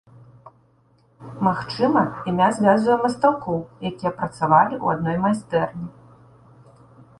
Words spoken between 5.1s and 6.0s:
майстэрні.